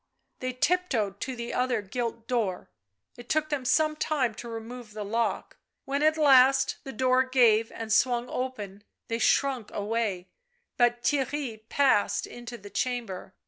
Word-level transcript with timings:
They 0.39 0.51
tiptoed 0.53 1.19
to 1.19 1.35
the 1.35 1.53
other 1.53 1.83
gilt 1.83 2.25
door; 2.27 2.71
it 3.17 3.29
took 3.29 3.49
them 3.49 3.63
some 3.65 3.95
time 3.95 4.33
to 4.33 4.49
remove 4.49 4.93
the 4.93 5.05
lock. 5.05 5.57
When 5.85 6.01
at 6.01 6.17
last 6.17 6.77
the 6.83 6.91
door 6.91 7.21
gave 7.21 7.71
and 7.71 7.93
swung 7.93 8.27
open 8.27 8.83
they 9.09 9.19
shrunk 9.19 9.69
away— 9.71 10.27
but 10.79 11.03
Theirry 11.03 11.69
passed 11.69 12.25
into 12.25 12.57
the 12.57 12.71
chamber. 12.71 13.35